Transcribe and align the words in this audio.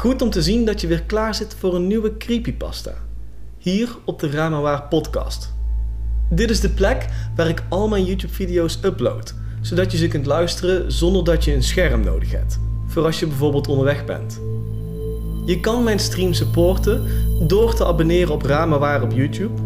Goed 0.00 0.22
om 0.22 0.30
te 0.30 0.42
zien 0.42 0.64
dat 0.64 0.80
je 0.80 0.86
weer 0.86 1.02
klaar 1.02 1.34
zit 1.34 1.56
voor 1.58 1.74
een 1.74 1.86
nieuwe 1.86 2.16
creepypasta. 2.16 2.94
Hier 3.58 3.96
op 4.04 4.20
de 4.20 4.30
Ramawaar 4.30 4.82
podcast. 4.82 5.54
Dit 6.30 6.50
is 6.50 6.60
de 6.60 6.70
plek 6.70 7.06
waar 7.36 7.48
ik 7.48 7.62
al 7.68 7.88
mijn 7.88 8.04
YouTube 8.04 8.32
video's 8.32 8.78
upload, 8.82 9.34
zodat 9.60 9.92
je 9.92 9.98
ze 9.98 10.08
kunt 10.08 10.26
luisteren 10.26 10.92
zonder 10.92 11.24
dat 11.24 11.44
je 11.44 11.54
een 11.54 11.62
scherm 11.62 12.00
nodig 12.00 12.30
hebt. 12.30 12.58
Voor 12.86 13.04
als 13.04 13.20
je 13.20 13.26
bijvoorbeeld 13.26 13.68
onderweg 13.68 14.04
bent. 14.04 14.40
Je 15.44 15.60
kan 15.60 15.84
mijn 15.84 15.98
stream 15.98 16.32
supporten 16.32 17.06
door 17.46 17.74
te 17.74 17.86
abonneren 17.86 18.34
op 18.34 18.42
Ramawaar 18.42 19.02
op 19.02 19.12
YouTube 19.12 19.62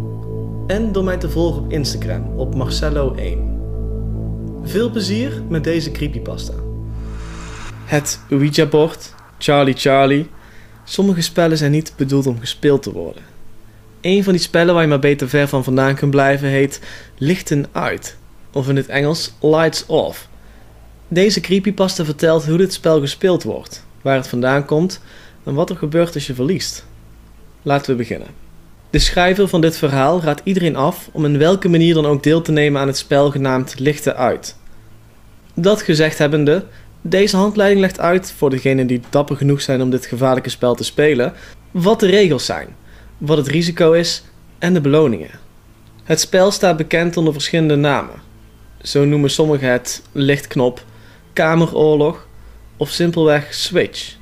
en 0.66 0.92
door 0.92 1.04
mij 1.04 1.16
te 1.16 1.30
volgen 1.30 1.62
op 1.62 1.72
Instagram 1.72 2.38
op 2.38 2.54
Marcello1. 2.54 3.38
Veel 4.62 4.90
plezier 4.90 5.42
met 5.48 5.64
deze 5.64 5.90
creepypasta. 5.90 6.54
Het 7.84 8.20
Ouija-bord, 8.30 9.14
Charlie 9.44 9.74
Charlie. 9.76 10.30
Sommige 10.84 11.22
spellen 11.22 11.56
zijn 11.56 11.70
niet 11.70 11.92
bedoeld 11.96 12.26
om 12.26 12.40
gespeeld 12.40 12.82
te 12.82 12.92
worden. 12.92 13.22
Een 14.00 14.24
van 14.24 14.32
die 14.32 14.42
spellen 14.42 14.74
waar 14.74 14.82
je 14.82 14.88
maar 14.88 14.98
beter 14.98 15.28
ver 15.28 15.48
van 15.48 15.64
vandaan 15.64 15.94
kunt 15.94 16.10
blijven 16.10 16.48
heet 16.48 16.80
Lichten 17.18 17.66
uit, 17.72 18.16
of 18.52 18.68
in 18.68 18.76
het 18.76 18.86
Engels 18.86 19.34
Lights 19.40 19.86
Off. 19.86 20.28
Deze 21.08 21.40
creepypasta 21.40 22.04
vertelt 22.04 22.46
hoe 22.46 22.58
dit 22.58 22.72
spel 22.72 23.00
gespeeld 23.00 23.42
wordt, 23.42 23.86
waar 24.02 24.16
het 24.16 24.28
vandaan 24.28 24.64
komt 24.64 25.00
en 25.44 25.54
wat 25.54 25.70
er 25.70 25.76
gebeurt 25.76 26.14
als 26.14 26.26
je 26.26 26.34
verliest. 26.34 26.86
Laten 27.62 27.90
we 27.90 27.96
beginnen. 27.96 28.28
De 28.90 28.98
schrijver 28.98 29.48
van 29.48 29.60
dit 29.60 29.76
verhaal 29.76 30.20
raadt 30.22 30.40
iedereen 30.44 30.76
af 30.76 31.08
om 31.12 31.24
in 31.24 31.38
welke 31.38 31.68
manier 31.68 31.94
dan 31.94 32.06
ook 32.06 32.22
deel 32.22 32.42
te 32.42 32.52
nemen 32.52 32.80
aan 32.80 32.86
het 32.86 32.96
spel 32.96 33.30
genaamd 33.30 33.78
Lichten 33.78 34.16
uit. 34.16 34.56
Dat 35.54 35.82
gezegd 35.82 36.18
hebbende, 36.18 36.64
deze 37.06 37.36
handleiding 37.36 37.80
legt 37.80 38.00
uit, 38.00 38.32
voor 38.36 38.50
degenen 38.50 38.86
die 38.86 39.00
dapper 39.10 39.36
genoeg 39.36 39.62
zijn 39.62 39.82
om 39.82 39.90
dit 39.90 40.06
gevaarlijke 40.06 40.50
spel 40.50 40.74
te 40.74 40.84
spelen, 40.84 41.32
wat 41.70 42.00
de 42.00 42.06
regels 42.06 42.44
zijn, 42.44 42.68
wat 43.18 43.36
het 43.36 43.46
risico 43.46 43.92
is 43.92 44.24
en 44.58 44.74
de 44.74 44.80
beloningen. 44.80 45.30
Het 46.04 46.20
spel 46.20 46.50
staat 46.50 46.76
bekend 46.76 47.16
onder 47.16 47.32
verschillende 47.32 47.76
namen. 47.76 48.22
Zo 48.82 49.04
noemen 49.04 49.30
sommigen 49.30 49.70
het 49.70 50.02
lichtknop, 50.12 50.84
kameroorlog 51.32 52.26
of 52.76 52.90
simpelweg 52.90 53.54
switch. 53.54 54.16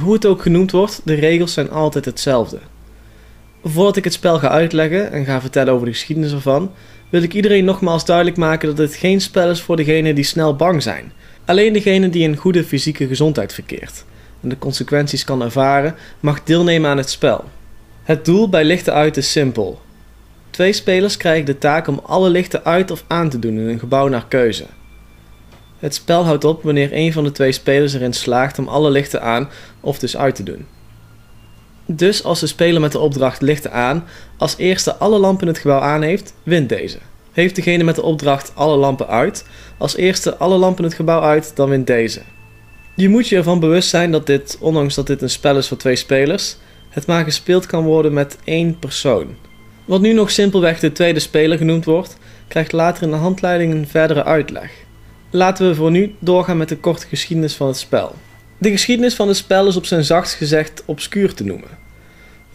Hoe 0.00 0.12
het 0.12 0.26
ook 0.26 0.42
genoemd 0.42 0.70
wordt, 0.70 1.00
de 1.04 1.14
regels 1.14 1.52
zijn 1.52 1.70
altijd 1.70 2.04
hetzelfde. 2.04 2.58
Voordat 3.64 3.96
ik 3.96 4.04
het 4.04 4.12
spel 4.12 4.38
ga 4.38 4.48
uitleggen 4.48 5.12
en 5.12 5.24
ga 5.24 5.40
vertellen 5.40 5.72
over 5.72 5.86
de 5.86 5.92
geschiedenis 5.92 6.32
ervan, 6.32 6.70
wil 7.10 7.22
ik 7.22 7.34
iedereen 7.34 7.64
nogmaals 7.64 8.04
duidelijk 8.04 8.36
maken 8.36 8.68
dat 8.68 8.76
dit 8.76 8.94
geen 8.94 9.20
spel 9.20 9.50
is 9.50 9.60
voor 9.60 9.76
degenen 9.76 10.14
die 10.14 10.24
snel 10.24 10.56
bang 10.56 10.82
zijn. 10.82 11.12
Alleen 11.44 11.72
degene 11.72 12.08
die 12.08 12.22
in 12.22 12.36
goede 12.36 12.64
fysieke 12.64 13.06
gezondheid 13.06 13.52
verkeert 13.52 14.04
en 14.40 14.48
de 14.48 14.58
consequenties 14.58 15.24
kan 15.24 15.42
ervaren, 15.42 15.94
mag 16.20 16.42
deelnemen 16.42 16.90
aan 16.90 16.96
het 16.96 17.10
spel. 17.10 17.44
Het 18.02 18.24
doel 18.24 18.48
bij 18.48 18.64
lichten 18.64 18.92
uit 18.92 19.16
is 19.16 19.32
simpel. 19.32 19.80
Twee 20.50 20.72
spelers 20.72 21.16
krijgen 21.16 21.46
de 21.46 21.58
taak 21.58 21.86
om 21.86 22.00
alle 22.02 22.30
lichten 22.30 22.64
uit 22.64 22.90
of 22.90 23.04
aan 23.06 23.28
te 23.28 23.38
doen 23.38 23.58
in 23.58 23.68
een 23.68 23.78
gebouw 23.78 24.08
naar 24.08 24.26
keuze. 24.28 24.66
Het 25.78 25.94
spel 25.94 26.24
houdt 26.24 26.44
op 26.44 26.62
wanneer 26.62 26.88
een 26.92 27.12
van 27.12 27.24
de 27.24 27.32
twee 27.32 27.52
spelers 27.52 27.94
erin 27.94 28.12
slaagt 28.12 28.58
om 28.58 28.68
alle 28.68 28.90
lichten 28.90 29.22
aan 29.22 29.48
of 29.80 29.98
dus 29.98 30.16
uit 30.16 30.34
te 30.34 30.42
doen. 30.42 30.66
Dus 31.86 32.24
als 32.24 32.40
de 32.40 32.46
speler 32.46 32.80
met 32.80 32.92
de 32.92 32.98
opdracht 32.98 33.40
lichten 33.40 33.72
aan 33.72 34.04
als 34.36 34.56
eerste 34.56 34.94
alle 34.94 35.18
lampen 35.18 35.46
in 35.46 35.52
het 35.52 35.62
gebouw 35.62 35.80
aan 35.80 36.02
heeft, 36.02 36.34
wint 36.42 36.68
deze. 36.68 36.98
Heeft 37.32 37.56
degene 37.56 37.84
met 37.84 37.94
de 37.94 38.02
opdracht 38.02 38.52
alle 38.54 38.76
lampen 38.76 39.08
uit 39.08 39.44
als 39.78 39.96
eerste 39.96 40.36
alle 40.36 40.56
lampen 40.56 40.84
het 40.84 40.94
gebouw 40.94 41.20
uit, 41.20 41.56
dan 41.56 41.68
wint 41.68 41.86
deze. 41.86 42.20
Je 42.96 43.08
moet 43.08 43.28
je 43.28 43.36
ervan 43.36 43.60
bewust 43.60 43.88
zijn 43.88 44.10
dat 44.10 44.26
dit, 44.26 44.56
ondanks 44.60 44.94
dat 44.94 45.06
dit 45.06 45.22
een 45.22 45.30
spel 45.30 45.56
is 45.56 45.68
voor 45.68 45.76
twee 45.76 45.96
spelers, 45.96 46.56
het 46.90 47.06
maar 47.06 47.24
gespeeld 47.24 47.66
kan 47.66 47.84
worden 47.84 48.12
met 48.12 48.38
één 48.44 48.78
persoon. 48.78 49.26
Wat 49.84 50.00
nu 50.00 50.12
nog 50.12 50.30
simpelweg 50.30 50.80
de 50.80 50.92
tweede 50.92 51.20
speler 51.20 51.58
genoemd 51.58 51.84
wordt, 51.84 52.16
krijgt 52.48 52.72
later 52.72 53.02
in 53.02 53.10
de 53.10 53.16
handleiding 53.16 53.72
een 53.72 53.88
verdere 53.88 54.24
uitleg. 54.24 54.70
Laten 55.30 55.68
we 55.68 55.74
voor 55.74 55.90
nu 55.90 56.14
doorgaan 56.18 56.56
met 56.56 56.68
de 56.68 56.76
korte 56.76 57.06
geschiedenis 57.06 57.54
van 57.54 57.66
het 57.66 57.76
spel. 57.76 58.14
De 58.58 58.70
geschiedenis 58.70 59.14
van 59.14 59.28
het 59.28 59.36
spel 59.36 59.66
is 59.66 59.76
op 59.76 59.86
zijn 59.86 60.04
zachtst 60.04 60.34
gezegd 60.34 60.82
obscuur 60.84 61.34
te 61.34 61.44
noemen. 61.44 61.83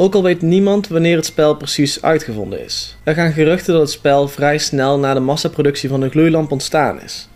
Ook 0.01 0.15
al 0.15 0.23
weet 0.23 0.41
niemand 0.41 0.87
wanneer 0.87 1.15
het 1.15 1.25
spel 1.25 1.55
precies 1.55 2.01
uitgevonden 2.01 2.65
is. 2.65 2.97
Er 3.03 3.13
gaan 3.13 3.31
geruchten 3.31 3.73
dat 3.73 3.81
het 3.81 3.91
spel 3.91 4.27
vrij 4.27 4.57
snel 4.57 4.99
na 4.99 5.13
de 5.13 5.19
massaproductie 5.19 5.89
van 5.89 5.99
de 5.99 6.09
gloeilamp 6.09 6.51
ontstaan 6.51 7.01
is. 7.01 7.29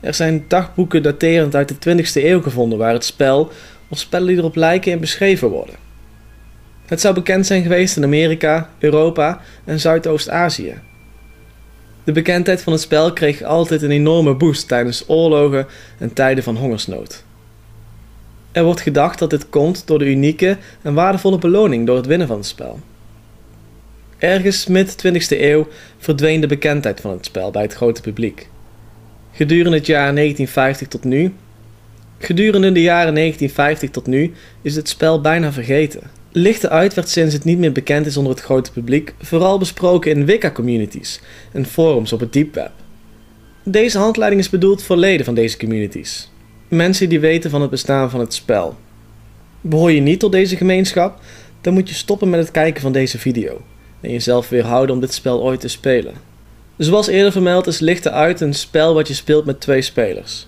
Er 0.00 0.14
zijn 0.14 0.44
dagboeken 0.48 1.02
daterend 1.02 1.54
uit 1.54 1.82
de 1.82 1.96
20e 1.96 2.24
eeuw 2.24 2.42
gevonden 2.42 2.78
waar 2.78 2.92
het 2.92 3.04
spel 3.04 3.52
of 3.88 3.98
spellen 3.98 4.26
die 4.26 4.36
erop 4.36 4.54
lijken 4.56 4.92
in 4.92 5.00
beschreven 5.00 5.48
worden. 5.48 5.74
Het 6.86 7.00
zou 7.00 7.14
bekend 7.14 7.46
zijn 7.46 7.62
geweest 7.62 7.96
in 7.96 8.04
Amerika, 8.04 8.70
Europa 8.78 9.40
en 9.64 9.80
Zuidoost-Azië. 9.80 10.74
De 12.04 12.12
bekendheid 12.12 12.62
van 12.62 12.72
het 12.72 12.82
spel 12.82 13.12
kreeg 13.12 13.42
altijd 13.42 13.82
een 13.82 13.90
enorme 13.90 14.34
boost 14.34 14.68
tijdens 14.68 15.04
oorlogen 15.08 15.66
en 15.98 16.12
tijden 16.12 16.44
van 16.44 16.56
hongersnood. 16.56 17.24
Er 18.52 18.64
wordt 18.64 18.80
gedacht 18.80 19.18
dat 19.18 19.30
dit 19.30 19.48
komt 19.48 19.86
door 19.86 19.98
de 19.98 20.10
unieke 20.10 20.56
en 20.82 20.94
waardevolle 20.94 21.38
beloning 21.38 21.86
door 21.86 21.96
het 21.96 22.06
winnen 22.06 22.26
van 22.26 22.36
het 22.36 22.46
spel. 22.46 22.80
Ergens 24.18 24.66
mid 24.66 25.06
20e 25.06 25.40
eeuw 25.40 25.68
verdween 25.98 26.40
de 26.40 26.46
bekendheid 26.46 27.00
van 27.00 27.10
het 27.10 27.24
spel 27.24 27.50
bij 27.50 27.62
het 27.62 27.74
grote 27.74 28.00
publiek. 28.00 28.48
Gedurende 29.32 29.76
het 29.76 29.86
jaar 29.86 30.14
1950 30.14 30.88
tot 30.88 31.04
nu, 31.04 31.32
gedurende 32.18 32.72
de 32.72 32.82
jaren 32.82 33.14
1950 33.14 33.90
tot 33.90 34.06
nu 34.06 34.32
is 34.62 34.76
het 34.76 34.88
spel 34.88 35.20
bijna 35.20 35.52
vergeten. 35.52 36.00
Lichten 36.32 36.70
uit 36.70 36.94
werd 36.94 37.08
sinds 37.08 37.34
het 37.34 37.44
niet 37.44 37.58
meer 37.58 37.72
bekend 37.72 38.06
is 38.06 38.16
onder 38.16 38.32
het 38.32 38.42
grote 38.42 38.72
publiek, 38.72 39.14
vooral 39.20 39.58
besproken 39.58 40.10
in 40.10 40.26
Wicca-communities 40.26 41.20
en 41.52 41.66
forums 41.66 42.12
op 42.12 42.20
het 42.20 42.32
deep 42.32 42.54
web. 42.54 42.72
Deze 43.64 43.98
handleiding 43.98 44.42
is 44.42 44.50
bedoeld 44.50 44.82
voor 44.82 44.96
leden 44.96 45.24
van 45.24 45.34
deze 45.34 45.58
communities 45.58 46.30
mensen 46.70 47.08
die 47.08 47.20
weten 47.20 47.50
van 47.50 47.60
het 47.60 47.70
bestaan 47.70 48.10
van 48.10 48.20
het 48.20 48.34
spel. 48.34 48.76
Behoor 49.60 49.92
je 49.92 50.00
niet 50.00 50.20
tot 50.20 50.32
deze 50.32 50.56
gemeenschap, 50.56 51.18
dan 51.60 51.74
moet 51.74 51.88
je 51.88 51.94
stoppen 51.94 52.30
met 52.30 52.40
het 52.40 52.50
kijken 52.50 52.82
van 52.82 52.92
deze 52.92 53.18
video 53.18 53.60
en 54.00 54.10
jezelf 54.10 54.48
weerhouden 54.48 54.94
om 54.94 55.00
dit 55.00 55.14
spel 55.14 55.42
ooit 55.42 55.60
te 55.60 55.68
spelen. 55.68 56.14
Zoals 56.76 57.06
eerder 57.06 57.32
vermeld 57.32 57.66
is 57.66 57.78
Lichten 57.78 58.12
Uit 58.12 58.40
een 58.40 58.54
spel 58.54 58.94
wat 58.94 59.08
je 59.08 59.14
speelt 59.14 59.44
met 59.44 59.60
twee 59.60 59.82
spelers. 59.82 60.46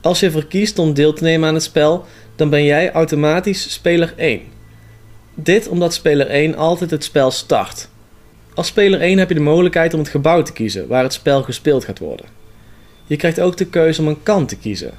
Als 0.00 0.20
je 0.20 0.30
verkiest 0.30 0.78
om 0.78 0.94
deel 0.94 1.12
te 1.12 1.22
nemen 1.22 1.48
aan 1.48 1.54
het 1.54 1.62
spel, 1.62 2.04
dan 2.36 2.50
ben 2.50 2.64
jij 2.64 2.92
automatisch 2.92 3.72
speler 3.72 4.12
1. 4.16 4.40
Dit 5.34 5.68
omdat 5.68 5.94
speler 5.94 6.26
1 6.26 6.56
altijd 6.56 6.90
het 6.90 7.04
spel 7.04 7.30
start. 7.30 7.88
Als 8.54 8.66
speler 8.66 9.00
1 9.00 9.18
heb 9.18 9.28
je 9.28 9.34
de 9.34 9.40
mogelijkheid 9.40 9.94
om 9.94 10.00
het 10.00 10.08
gebouw 10.08 10.42
te 10.42 10.52
kiezen 10.52 10.86
waar 10.86 11.02
het 11.02 11.12
spel 11.12 11.42
gespeeld 11.42 11.84
gaat 11.84 11.98
worden. 11.98 12.26
Je 13.06 13.16
krijgt 13.16 13.40
ook 13.40 13.56
de 13.56 13.66
keuze 13.66 14.00
om 14.00 14.08
een 14.08 14.22
kant 14.22 14.48
te 14.48 14.56
kiezen, 14.56 14.92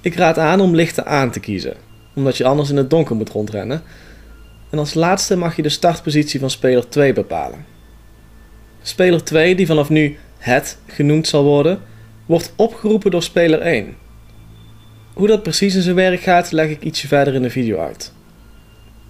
ik 0.00 0.14
raad 0.14 0.38
aan 0.38 0.60
om 0.60 0.74
lichten 0.74 1.06
aan 1.06 1.30
te 1.30 1.40
kiezen, 1.40 1.76
omdat 2.14 2.36
je 2.36 2.44
anders 2.44 2.70
in 2.70 2.76
het 2.76 2.90
donker 2.90 3.16
moet 3.16 3.30
rondrennen. 3.30 3.82
En 4.70 4.78
als 4.78 4.94
laatste 4.94 5.36
mag 5.36 5.56
je 5.56 5.62
de 5.62 5.68
startpositie 5.68 6.40
van 6.40 6.50
speler 6.50 6.88
2 6.88 7.12
bepalen. 7.12 7.64
Speler 8.82 9.24
2, 9.24 9.54
die 9.54 9.66
vanaf 9.66 9.88
nu 9.88 10.16
het 10.38 10.78
genoemd 10.86 11.26
zal 11.26 11.44
worden, 11.44 11.80
wordt 12.26 12.52
opgeroepen 12.56 13.10
door 13.10 13.22
speler 13.22 13.60
1. 13.60 13.96
Hoe 15.12 15.26
dat 15.26 15.42
precies 15.42 15.74
in 15.74 15.82
zijn 15.82 15.94
werk 15.94 16.20
gaat, 16.20 16.52
leg 16.52 16.68
ik 16.68 16.82
ietsje 16.82 17.06
verder 17.06 17.34
in 17.34 17.42
de 17.42 17.50
video 17.50 17.78
uit. 17.78 18.12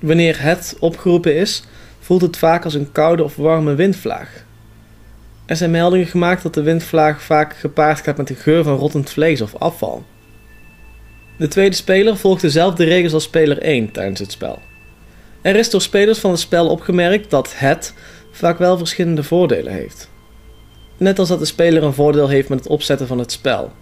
Wanneer 0.01 0.43
het 0.43 0.77
opgeroepen 0.81 1.35
is, 1.35 1.65
voelt 2.01 2.23
het 2.23 2.37
vaak 2.37 2.65
als 2.65 2.75
een 2.75 2.93
koude 2.93 3.25
of 3.25 3.37
warme 3.37 3.75
windvlaag. 3.75 4.45
Er 5.47 5.57
zijn 5.57 5.71
meldingen 5.71 6.07
gemaakt 6.07 6.43
dat 6.43 6.55
de 6.55 6.63
windvlaag 6.63 7.23
vaak 7.23 7.57
gepaard 7.57 8.01
gaat 8.01 8.17
met 8.17 8.29
de 8.29 8.35
geur 8.35 8.65
van 8.65 8.77
rottend 8.77 9.11
vlees 9.11 9.41
of 9.41 9.55
afval. 9.55 10.05
De 11.39 11.49
tweede 11.49 11.77
speler 11.77 12.17
volgt 12.17 12.41
dezelfde 12.41 12.85
regels 12.85 13.13
als 13.13 13.23
speler 13.23 13.59
1 13.59 13.91
tijdens 13.91 14.21
het 14.21 14.33
spel. 14.33 14.59
Er 15.41 15.57
is 15.57 15.71
door 15.71 15.83
spelers 15.83 16.19
van 16.19 16.31
het 16.31 16.41
spel 16.41 16.69
opgemerkt 16.69 17.31
dat 17.31 17.53
het 17.57 17.95
vaak 18.31 18.59
wel 18.59 18.79
verschillende 18.79 19.23
voordelen 19.23 19.73
heeft. 19.73 20.11
Net 20.97 21.19
als 21.19 21.29
dat 21.29 21.39
de 21.39 21.45
speler 21.45 21.83
een 21.83 21.93
voordeel 21.93 22.29
heeft 22.29 22.49
met 22.49 22.59
het 22.59 22.69
opzetten 22.69 23.07
van 23.07 23.19
het 23.19 23.33
spel. 23.33 23.73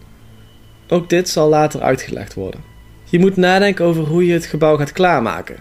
Ook 0.88 1.08
dit 1.08 1.28
zal 1.28 1.48
later 1.48 1.82
uitgelegd 1.82 2.34
worden. 2.34 2.60
Je 3.10 3.18
moet 3.18 3.36
nadenken 3.36 3.84
over 3.84 4.02
hoe 4.02 4.26
je 4.26 4.32
het 4.32 4.46
gebouw 4.46 4.76
gaat 4.76 4.92
klaarmaken, 4.92 5.56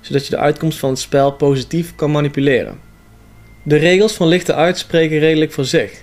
zodat 0.00 0.24
je 0.24 0.30
de 0.30 0.38
uitkomst 0.38 0.78
van 0.78 0.90
het 0.90 0.98
spel 0.98 1.32
positief 1.32 1.94
kan 1.94 2.10
manipuleren. 2.10 2.80
De 3.62 3.76
regels 3.76 4.12
van 4.12 4.26
lichte 4.26 4.54
uitspreken 4.54 5.18
redelijk 5.18 5.52
voor 5.52 5.64
zich. 5.64 6.02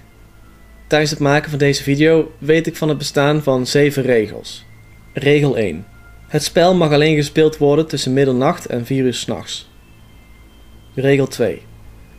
Tijdens 0.88 1.12
het 1.12 1.20
maken 1.20 1.50
van 1.50 1.60
deze 1.60 1.84
video 1.84 2.32
weet 2.38 2.68
ik 2.68 2.76
van 2.76 2.90
het 2.90 2.98
bestaan 2.98 3.44
van 3.44 3.68
7 3.68 4.04
regels. 4.04 4.66
Regel 5.14 5.58
1. 5.58 5.86
Het 6.28 6.44
spel 6.44 6.76
mag 6.76 6.92
alleen 6.92 7.16
gespeeld 7.16 7.58
worden 7.58 7.88
tussen 7.88 8.14
middernacht 8.14 8.66
en 8.66 8.86
4 8.86 9.04
uur 9.04 9.14
s'nachts. 9.14 9.70
Regel 10.94 11.28
2. 11.28 11.62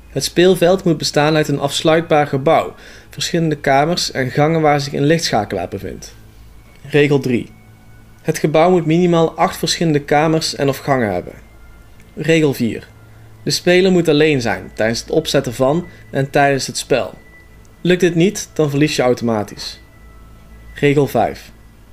Het 0.08 0.24
speelveld 0.24 0.84
moet 0.84 0.98
bestaan 0.98 1.36
uit 1.36 1.48
een 1.48 1.58
afsluitbaar 1.58 2.26
gebouw, 2.26 2.74
verschillende 3.10 3.56
kamers 3.56 4.10
en 4.10 4.30
gangen 4.30 4.60
waar 4.60 4.80
zich 4.80 4.92
een 4.92 5.04
lichtschakelaar 5.04 5.68
bevindt. 5.68 6.14
Regel 6.90 7.18
3. 7.18 7.50
Het 8.22 8.38
gebouw 8.38 8.70
moet 8.70 8.86
minimaal 8.86 9.36
8 9.36 9.56
verschillende 9.56 10.00
kamers 10.00 10.54
en 10.54 10.68
of 10.68 10.78
gangen 10.78 11.12
hebben. 11.12 11.34
Regel 12.14 12.54
4. 12.54 12.88
De 13.42 13.50
speler 13.50 13.92
moet 13.92 14.08
alleen 14.08 14.40
zijn 14.40 14.70
tijdens 14.74 15.00
het 15.00 15.10
opzetten 15.10 15.54
van 15.54 15.86
en 16.10 16.30
tijdens 16.30 16.66
het 16.66 16.76
spel. 16.76 17.14
Lukt 17.80 18.00
dit 18.00 18.14
niet, 18.14 18.50
dan 18.52 18.70
verlies 18.70 18.96
je 18.96 19.02
automatisch. 19.02 19.80
Regel 20.74 21.06
5. 21.06 21.50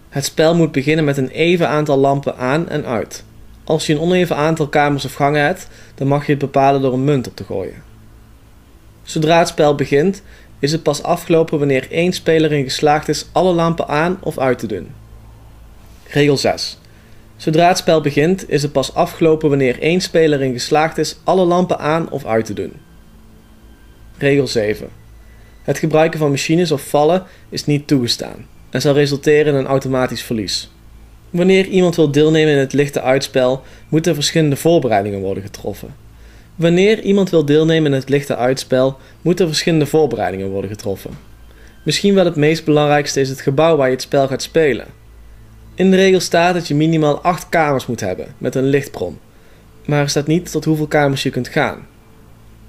Het 0.09 0.25
spel 0.25 0.55
moet 0.55 0.71
beginnen 0.71 1.05
met 1.05 1.17
een 1.17 1.29
even 1.29 1.67
aantal 1.67 1.97
lampen 1.97 2.37
aan 2.37 2.69
en 2.69 2.85
uit. 2.85 3.23
Als 3.63 3.85
je 3.85 3.93
een 3.93 3.99
oneven 3.99 4.35
aantal 4.35 4.67
kamers 4.67 5.05
of 5.05 5.13
gangen 5.13 5.41
hebt, 5.41 5.67
dan 5.95 6.07
mag 6.07 6.25
je 6.25 6.31
het 6.31 6.41
bepalen 6.41 6.81
door 6.81 6.93
een 6.93 7.03
munt 7.03 7.27
op 7.27 7.35
te 7.35 7.43
gooien. 7.43 7.83
Zodra 9.03 9.39
het 9.39 9.47
spel 9.47 9.75
begint, 9.75 10.21
is 10.59 10.71
het 10.71 10.83
pas 10.83 11.03
afgelopen 11.03 11.59
wanneer 11.59 11.91
één 11.91 12.13
speler 12.13 12.51
in 12.51 12.63
geslaagd 12.63 13.09
is 13.09 13.25
alle 13.31 13.53
lampen 13.53 13.87
aan 13.87 14.17
of 14.21 14.37
uit 14.37 14.59
te 14.59 14.67
doen. 14.67 14.87
Regel 16.07 16.37
6. 16.37 16.77
Zodra 17.35 17.67
het 17.67 17.77
spel 17.77 18.01
begint, 18.01 18.49
is 18.49 18.61
het 18.61 18.71
pas 18.71 18.93
afgelopen 18.93 19.49
wanneer 19.49 19.81
één 19.81 20.01
speler 20.01 20.41
in 20.41 20.53
geslaagd 20.53 20.97
is 20.97 21.17
alle 21.23 21.45
lampen 21.45 21.79
aan 21.79 22.11
of 22.11 22.25
uit 22.25 22.45
te 22.45 22.53
doen. 22.53 22.73
Regel 24.17 24.47
7. 24.47 24.89
Het 25.63 25.77
gebruiken 25.77 26.19
van 26.19 26.29
machines 26.29 26.71
of 26.71 26.81
vallen 26.81 27.23
is 27.49 27.65
niet 27.65 27.87
toegestaan 27.87 28.45
en 28.69 28.81
zal 28.81 28.93
resulteren 28.93 29.53
in 29.53 29.59
een 29.59 29.65
automatisch 29.65 30.21
verlies. 30.21 30.69
Wanneer 31.29 31.65
iemand 31.65 31.95
wil 31.95 32.11
deelnemen 32.11 32.53
in 32.53 32.59
het 32.59 32.73
lichte 32.73 33.01
uitspel, 33.01 33.61
moeten 33.89 34.13
verschillende 34.13 34.55
voorbereidingen 34.55 35.19
worden 35.19 35.43
getroffen. 35.43 35.95
Wanneer 36.55 37.01
iemand 37.01 37.29
wil 37.29 37.45
deelnemen 37.45 37.91
in 37.91 37.99
het 37.99 38.09
lichte 38.09 38.35
uitspel, 38.35 38.97
moeten 39.21 39.47
verschillende 39.47 39.85
voorbereidingen 39.85 40.49
worden 40.49 40.69
getroffen. 40.69 41.11
Misschien 41.83 42.13
wel 42.13 42.25
het 42.25 42.35
meest 42.35 42.65
belangrijkste 42.65 43.19
is 43.19 43.29
het 43.29 43.41
gebouw 43.41 43.75
waar 43.75 43.87
je 43.87 43.93
het 43.93 44.01
spel 44.01 44.27
gaat 44.27 44.41
spelen. 44.41 44.85
In 45.75 45.91
de 45.91 45.97
regel 45.97 46.19
staat 46.19 46.53
dat 46.53 46.67
je 46.67 46.75
minimaal 46.75 47.19
8 47.21 47.49
kamers 47.49 47.85
moet 47.85 47.99
hebben 47.99 48.27
met 48.37 48.55
een 48.55 48.69
lichtbron, 48.69 49.19
maar 49.85 49.99
er 49.99 50.09
staat 50.09 50.27
niet 50.27 50.51
tot 50.51 50.65
hoeveel 50.65 50.87
kamers 50.87 51.23
je 51.23 51.29
kunt 51.29 51.47
gaan. 51.47 51.87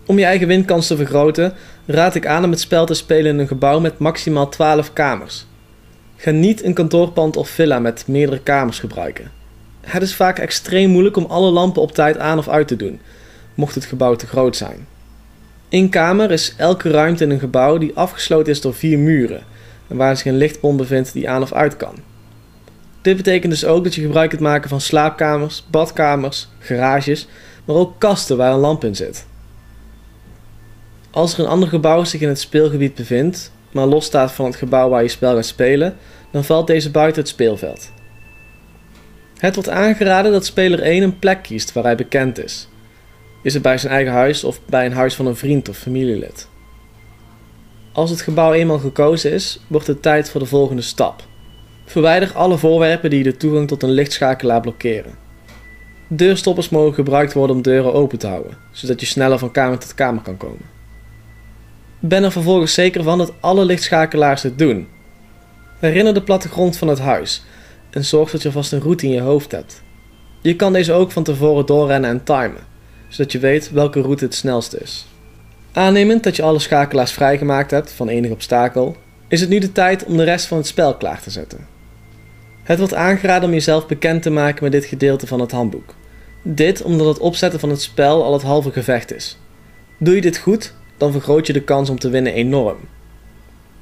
Om 0.07 0.19
je 0.19 0.25
eigen 0.25 0.47
winkans 0.47 0.87
te 0.87 0.97
vergroten, 0.97 1.55
raad 1.87 2.15
ik 2.15 2.27
aan 2.27 2.45
om 2.45 2.51
het 2.51 2.61
spel 2.61 2.87
te 2.87 2.95
spelen 2.95 3.33
in 3.33 3.39
een 3.39 3.47
gebouw 3.47 3.81
met 3.81 3.99
maximaal 3.99 4.49
12 4.49 4.93
kamers. 4.93 5.47
Ga 6.21 6.31
niet 6.31 6.65
een 6.65 6.75
kantoorpand 6.75 7.37
of 7.37 7.49
villa 7.49 7.79
met 7.79 8.05
meerdere 8.07 8.41
kamers 8.43 8.79
gebruiken. 8.79 9.31
Het 9.81 10.03
is 10.03 10.15
vaak 10.15 10.39
extreem 10.39 10.91
moeilijk 10.91 11.17
om 11.17 11.25
alle 11.25 11.51
lampen 11.51 11.83
op 11.83 11.93
tijd 11.93 12.19
aan 12.19 12.39
of 12.39 12.49
uit 12.49 12.69
te 12.69 12.77
doen, 12.77 13.01
mocht 13.55 13.75
het 13.75 13.85
gebouw 13.85 14.17
te 14.17 14.27
groot 14.27 14.57
zijn. 14.57 14.87
Een 15.69 15.89
kamer 15.89 16.31
is 16.31 16.55
elke 16.57 16.91
ruimte 16.91 17.25
in 17.25 17.31
een 17.31 17.39
gebouw 17.39 17.79
die 17.79 17.95
afgesloten 17.95 18.53
is 18.53 18.61
door 18.61 18.75
vier 18.75 18.99
muren 18.99 19.43
en 19.89 19.97
waar 19.97 20.17
zich 20.17 20.27
een 20.27 20.37
lichtbron 20.37 20.77
bevindt 20.77 21.13
die 21.13 21.31
aan 21.31 21.43
of 21.43 21.53
uit 21.53 21.77
kan. 21.77 21.95
Dit 23.03 23.17
betekent 23.17 23.53
dus 23.53 23.65
ook 23.65 23.85
dat 23.85 23.95
je 23.95 24.03
gebruik 24.03 24.29
kunt 24.31 24.43
maken 24.43 24.69
van 24.69 24.81
slaapkamers, 24.81 25.67
badkamers, 25.71 26.49
garages, 26.59 27.29
maar 27.65 27.77
ook 27.77 27.99
kasten 27.99 28.37
waar 28.37 28.53
een 28.53 28.59
lamp 28.59 28.85
in 28.85 28.97
zit. 28.97 29.27
Als 31.11 31.33
er 31.33 31.41
een 31.41 31.51
ander 31.51 31.69
gebouw 31.69 32.05
zich 32.05 32.21
in 32.21 32.29
het 32.29 32.41
speelgebied 32.41 32.95
bevindt, 32.95 33.53
maar 33.73 33.87
los 33.87 34.05
staat 34.05 34.33
van 34.33 34.45
het 34.45 34.57
gebouw 34.57 34.89
waar 34.89 35.03
je 35.03 35.09
spel 35.09 35.35
gaat 35.35 35.47
spelen, 35.47 35.97
dan 36.31 36.45
valt 36.45 36.67
deze 36.67 36.91
buiten 36.91 37.23
het 37.23 37.31
speelveld. 37.31 37.93
Het 39.39 39.55
wordt 39.55 39.71
aangeraden 39.71 40.33
dat 40.33 40.45
speler 40.45 40.81
1 40.81 41.03
een 41.03 41.19
plek 41.19 41.43
kiest 41.43 41.73
waar 41.73 41.85
hij 41.85 41.97
bekend 41.97 42.39
is. 42.45 42.69
Is 43.43 43.55
het 43.55 43.63
bij 43.63 43.79
zijn 43.79 43.93
eigen 43.93 44.13
huis 44.13 44.45
of 44.45 44.61
bij 44.65 44.87
een 44.87 44.93
huis 44.93 45.15
van 45.15 45.27
een 45.27 45.37
vriend 45.37 45.69
of 45.69 45.77
familielid? 45.77 46.49
Als 47.93 48.11
het 48.11 48.21
gebouw 48.21 48.53
eenmaal 48.53 48.79
gekozen 48.79 49.33
is, 49.33 49.61
wordt 49.67 49.87
het 49.87 50.03
tijd 50.03 50.31
voor 50.31 50.41
de 50.41 50.47
volgende 50.47 50.83
stap. 50.83 51.23
Verwijder 51.85 52.33
alle 52.33 52.59
voorwerpen 52.59 53.11
die 53.11 53.23
de 53.23 53.37
toegang 53.37 53.69
tot 53.69 53.83
een 53.83 53.91
lichtschakelaar 53.91 54.61
blokkeren. 54.61 55.15
Deurstoppers 56.09 56.69
mogen 56.69 56.95
gebruikt 56.95 57.33
worden 57.33 57.57
om 57.57 57.63
deuren 57.63 57.93
open 57.93 58.19
te 58.19 58.27
houden, 58.27 58.57
zodat 58.73 59.01
je 59.01 59.07
sneller 59.07 59.39
van 59.39 59.51
kamer 59.51 59.79
tot 59.79 59.95
kamer 59.95 60.23
kan 60.23 60.37
komen. 60.37 60.80
Ben 62.01 62.25
er 62.25 62.33
vervolgens 62.33 62.75
zeker 62.75 63.03
van 63.03 63.19
dat 63.19 63.33
alle 63.41 63.65
lichtschakelaars 63.65 64.41
dit 64.41 64.59
doen. 64.59 64.89
Herinner 65.79 66.15
de 66.15 66.23
plattegrond 66.23 66.77
van 66.77 66.89
het 66.89 66.99
huis 66.99 67.43
en 67.91 68.05
zorg 68.05 68.31
dat 68.31 68.43
je 68.43 68.53
vast 68.53 68.73
een 68.73 68.81
route 68.81 69.07
in 69.07 69.13
je 69.13 69.21
hoofd 69.21 69.53
hebt. 69.53 69.83
Je 70.41 70.57
kan 70.57 70.73
deze 70.73 70.93
ook 70.93 71.11
van 71.11 71.23
tevoren 71.23 71.67
doorrennen 71.67 72.11
en 72.11 72.25
timen, 72.25 72.67
zodat 73.09 73.33
je 73.33 73.39
weet 73.39 73.71
welke 73.71 74.01
route 74.01 74.25
het 74.25 74.35
snelst 74.35 74.75
is. 74.75 75.07
Aannemend 75.73 76.23
dat 76.23 76.37
je 76.37 76.43
alle 76.43 76.59
schakelaars 76.59 77.13
vrijgemaakt 77.13 77.71
hebt 77.71 77.93
van 77.93 78.09
enig 78.09 78.31
obstakel, 78.31 78.97
is 79.29 79.41
het 79.41 79.51
nu 79.51 79.59
de 79.59 79.73
tijd 79.73 80.05
om 80.05 80.17
de 80.17 80.25
rest 80.25 80.47
van 80.47 80.57
het 80.57 80.67
spel 80.67 80.97
klaar 80.97 81.23
te 81.23 81.31
zetten. 81.31 81.67
Het 82.63 82.79
wordt 82.79 82.95
aangeraden 82.95 83.49
om 83.49 83.55
jezelf 83.55 83.87
bekend 83.87 84.23
te 84.23 84.31
maken 84.31 84.63
met 84.63 84.73
dit 84.73 84.85
gedeelte 84.85 85.27
van 85.27 85.41
het 85.41 85.51
handboek. 85.51 85.95
Dit 86.43 86.83
omdat 86.83 87.07
het 87.07 87.19
opzetten 87.19 87.61
van 87.61 87.71
het 87.71 87.83
spel 87.83 88.25
al 88.25 88.33
het 88.33 88.43
halve 88.43 88.73
gevecht 88.73 89.15
is. 89.15 89.39
Doe 89.99 90.15
je 90.15 90.21
dit 90.21 90.39
goed, 90.39 90.75
dan 91.01 91.13
vergroot 91.13 91.47
je 91.47 91.53
de 91.53 91.63
kans 91.63 91.91
om 91.91 91.99
te 91.99 92.11
winnen 92.11 92.33
enorm. 92.33 92.79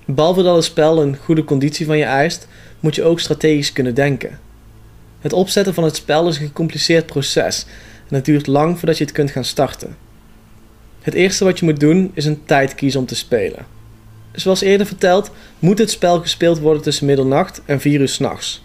Behalve 0.05 0.43
dat 0.43 0.55
het 0.55 0.65
spel 0.65 1.03
een 1.03 1.17
goede 1.17 1.45
conditie 1.45 1.87
van 1.87 1.99
je 1.99 2.05
eist, 2.05 2.49
moet 2.81 2.95
je 2.95 3.05
ook 3.05 3.21
strategisch 3.21 3.73
kunnen 3.73 3.95
denken. 3.95 4.39
Het 5.21 5.33
opzetten 5.33 5.75
van 5.75 5.85
het 5.85 5.97
spel 5.97 6.29
is 6.29 6.39
een 6.39 6.47
gecompliceerd 6.47 7.07
proces 7.07 7.67
en 8.09 8.15
het 8.15 8.25
duurt 8.25 8.47
lang 8.47 8.79
voordat 8.79 8.99
je 8.99 9.05
het 9.05 9.13
kunt 9.13 9.31
gaan 9.31 9.45
starten. 9.45 9.97
Het 11.01 11.15
eerste 11.15 11.45
wat 11.45 11.59
je 11.59 11.65
moet 11.65 11.81
doen 11.81 12.11
is 12.15 12.25
een 12.25 12.45
tijd 12.45 12.75
kiezen 12.75 13.01
om 13.01 13.07
te 13.07 13.17
spelen. 13.17 13.67
Zoals 14.33 14.61
eerder 14.61 14.87
verteld, 14.87 15.31
moet 15.59 15.79
het 15.79 15.91
spel 15.91 16.21
gespeeld 16.21 16.59
worden 16.59 16.83
tussen 16.83 17.07
middernacht 17.07 17.63
en 17.65 17.81
4 17.81 18.01
uur 18.01 18.09
s'nachts. 18.09 18.65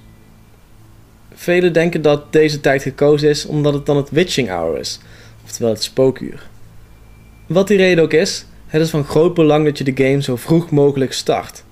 Velen 1.34 1.74
denken 1.74 2.02
dat 2.02 2.32
deze 2.32 2.62
tijd 2.62 2.82
gekozen 2.82 3.30
is 3.30 3.46
omdat 3.46 3.74
het 3.74 3.86
dan 3.86 3.98
het 3.98 4.10
witching 4.10 4.50
hour 4.50 4.80
is, 4.80 5.00
oftewel 5.44 5.72
het 5.72 5.84
spookuur. 5.84 6.52
Wat 7.48 7.68
die 7.68 7.78
reden 7.78 8.04
ook 8.04 8.13
is, 8.13 8.45
het 8.68 8.81
is 8.81 8.90
van 8.90 9.04
groot 9.04 9.34
belang 9.34 9.66
dat 9.66 9.78
je 9.78 9.84
de 9.84 10.04
game 10.04 10.22
zo 10.22 10.36
vroeg 10.36 10.69
mogelijk 10.69 11.13
start. 11.13 11.63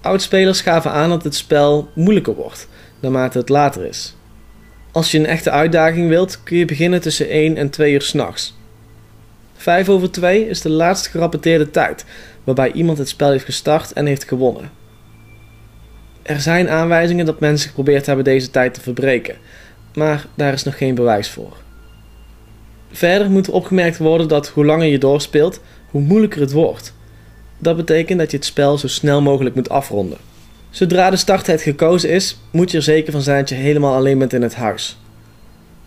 Oudspelers 0.00 0.60
gaven 0.60 0.90
aan 0.90 1.08
dat 1.08 1.24
het 1.24 1.34
spel 1.34 1.88
moeilijker 1.94 2.34
wordt 2.34 2.68
naarmate 3.00 3.38
het 3.38 3.48
later 3.48 3.84
is. 3.84 4.16
Als 4.92 5.10
je 5.10 5.18
een 5.18 5.26
echte 5.26 5.50
uitdaging 5.50 6.08
wilt, 6.08 6.42
kun 6.42 6.56
je 6.56 6.64
beginnen 6.64 7.00
tussen 7.00 7.28
1 7.28 7.56
en 7.56 7.70
2 7.70 7.92
uur 7.92 8.02
s'nachts. 8.02 8.58
5 9.56 9.88
over 9.88 10.10
2 10.10 10.48
is 10.48 10.60
de 10.60 10.70
laatste 10.70 11.10
gerapporteerde 11.10 11.70
tijd 11.70 12.04
waarbij 12.44 12.72
iemand 12.72 12.98
het 12.98 13.08
spel 13.08 13.30
heeft 13.30 13.44
gestart 13.44 13.92
en 13.92 14.06
heeft 14.06 14.28
gewonnen. 14.28 14.70
Er 16.22 16.40
zijn 16.40 16.68
aanwijzingen 16.68 17.26
dat 17.26 17.40
mensen 17.40 17.68
geprobeerd 17.68 18.06
hebben 18.06 18.24
deze 18.24 18.50
tijd 18.50 18.74
te 18.74 18.80
verbreken, 18.80 19.36
maar 19.94 20.26
daar 20.34 20.52
is 20.52 20.62
nog 20.62 20.76
geen 20.76 20.94
bewijs 20.94 21.30
voor. 21.30 21.56
Verder 22.92 23.30
moet 23.30 23.50
opgemerkt 23.50 23.98
worden 23.98 24.28
dat 24.28 24.48
hoe 24.48 24.64
langer 24.64 24.86
je 24.86 24.98
doorspeelt, 24.98 25.60
hoe 25.90 26.00
moeilijker 26.00 26.40
het 26.40 26.52
wordt. 26.52 26.94
Dat 27.58 27.76
betekent 27.76 28.18
dat 28.18 28.30
je 28.30 28.36
het 28.36 28.46
spel 28.46 28.78
zo 28.78 28.88
snel 28.88 29.22
mogelijk 29.22 29.54
moet 29.54 29.68
afronden. 29.68 30.18
Zodra 30.70 31.10
de 31.10 31.16
starttijd 31.16 31.62
gekozen 31.62 32.10
is, 32.10 32.38
moet 32.50 32.70
je 32.70 32.76
er 32.76 32.82
zeker 32.82 33.12
van 33.12 33.22
zijn 33.22 33.38
dat 33.38 33.48
je 33.48 33.54
helemaal 33.54 33.94
alleen 33.94 34.18
bent 34.18 34.32
in 34.32 34.42
het 34.42 34.54
huis. 34.54 34.98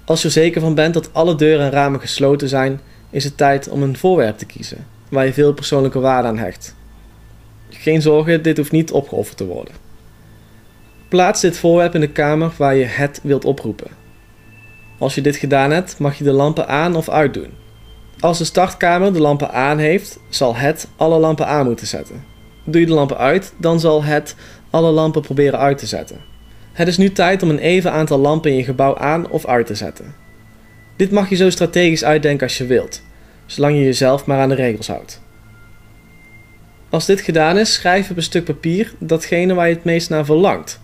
Als 0.06 0.22
je 0.22 0.28
er 0.28 0.34
zeker 0.34 0.62
van 0.62 0.76
bent 0.76 0.94
dat 0.94 1.14
alle 1.14 1.36
deuren 1.36 1.66
en 1.66 1.72
ramen 1.72 2.00
gesloten 2.00 2.50
zijn, 2.50 2.80
is 3.10 3.24
het 3.24 3.38
tijd 3.38 3.70
om 3.70 3.84
een 3.84 3.98
voorwerp 3.98 4.38
te 4.38 4.46
kiezen, 4.46 4.86
waar 5.10 5.26
je 5.26 5.34
veel 5.34 5.54
persoonlijke 5.54 6.00
waarde 6.00 6.28
aan 6.28 6.38
hecht. 6.38 6.76
Geen 7.70 8.02
zorgen, 8.02 8.42
dit 8.42 8.58
hoeft 8.58 8.72
niet 8.72 8.92
opgeofferd 8.92 9.38
te 9.38 9.46
worden. 9.46 9.74
Plaats 11.08 11.42
dit 11.42 11.58
voorwerp 11.58 11.96
in 11.96 12.02
de 12.02 12.10
kamer 12.10 12.52
waar 12.58 12.76
je 12.76 12.86
het 12.86 13.20
wilt 13.24 13.46
oproepen. 13.46 14.03
Als 15.04 15.16
je 15.16 15.22
dit 15.22 15.36
gedaan 15.36 15.72
hebt, 15.72 16.00
mag 16.00 16.18
je 16.18 16.24
de 16.24 16.32
lampen 16.32 16.68
aan 16.68 16.96
of 16.96 17.10
uit 17.10 17.34
doen. 17.34 17.50
Als 18.20 18.38
de 18.38 18.44
startkamer 18.44 19.14
de 19.14 19.20
lampen 19.20 19.52
aan 19.52 19.78
heeft, 19.78 20.20
zal 20.30 20.56
het 20.56 20.88
alle 20.96 21.20
lampen 21.20 21.48
aan 21.48 21.66
moeten 21.66 21.88
zetten. 21.88 22.24
Doe 22.64 22.82
je 22.82 22.88
de 22.88 22.94
lampen 22.94 23.18
uit, 23.18 23.54
dan 23.58 23.80
zal 23.80 24.04
het 24.04 24.36
alle 24.70 24.92
lampen 24.92 25.22
proberen 25.22 25.60
uit 25.60 25.78
te 25.78 25.86
zetten. 25.86 26.18
Het 26.74 26.88
is 26.88 26.98
nu 26.98 27.12
tijd 27.12 27.44
om 27.44 27.50
een 27.50 27.60
even 27.60 27.92
aantal 27.92 28.18
lampen 28.18 28.52
in 28.52 28.58
je 28.58 28.64
gebouw 28.64 28.98
aan 28.98 29.30
of 29.30 29.46
uit 29.46 29.66
te 29.66 29.76
zetten. 29.76 30.16
Dit 30.96 31.12
mag 31.12 31.30
je 31.30 31.36
zo 31.36 31.50
strategisch 31.50 32.04
uitdenken 32.04 32.48
als 32.48 32.58
je 32.58 32.66
wilt, 32.66 33.02
zolang 33.46 33.76
je 33.76 33.84
jezelf 33.84 34.26
maar 34.26 34.40
aan 34.40 34.50
de 34.50 34.56
regels 34.56 34.88
houdt. 34.88 35.22
Als 36.90 37.06
dit 37.06 37.22
gedaan 37.22 37.58
is, 37.58 37.74
schrijf 37.74 38.10
op 38.10 38.18
een 38.18 38.24
stuk 38.24 38.44
papier 38.44 38.94
datgene 39.00 39.54
waar 39.54 39.68
je 39.68 39.74
het 39.74 39.84
meest 39.84 40.10
naar 40.10 40.26
verlangt. 40.26 40.80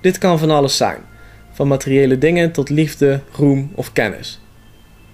Dit 0.00 0.18
kan 0.18 0.38
van 0.38 0.50
alles 0.50 0.76
zijn 0.76 1.12
van 1.54 1.68
materiële 1.68 2.18
dingen 2.18 2.52
tot 2.52 2.70
liefde, 2.70 3.20
roem 3.32 3.70
of 3.74 3.92
kennis. 3.92 4.40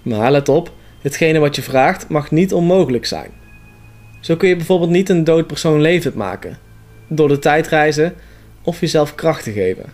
Maar 0.01 0.31
let 0.31 0.49
op, 0.49 0.71
hetgene 1.01 1.39
wat 1.39 1.55
je 1.55 1.61
vraagt 1.61 2.09
mag 2.09 2.31
niet 2.31 2.53
onmogelijk 2.53 3.05
zijn. 3.05 3.31
Zo 4.19 4.35
kun 4.35 4.49
je 4.49 4.55
bijvoorbeeld 4.55 4.89
niet 4.89 5.09
een 5.09 5.23
dood 5.23 5.47
persoon 5.47 5.81
levend 5.81 6.15
maken, 6.15 6.57
door 7.07 7.27
de 7.27 7.39
tijd 7.39 7.67
reizen 7.67 8.13
of 8.61 8.79
jezelf 8.79 9.15
kracht 9.15 9.43
te 9.43 9.51
geven. 9.51 9.85